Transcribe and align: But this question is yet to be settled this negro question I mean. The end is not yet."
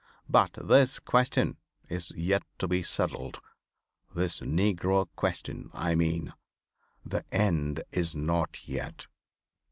But 0.27 0.53
this 0.59 0.97
question 0.97 1.57
is 1.87 2.09
yet 2.17 2.41
to 2.57 2.67
be 2.67 2.81
settled 2.81 3.39
this 4.15 4.39
negro 4.39 5.07
question 5.15 5.69
I 5.75 5.93
mean. 5.93 6.33
The 7.05 7.23
end 7.31 7.83
is 7.91 8.15
not 8.15 8.67
yet." 8.67 9.05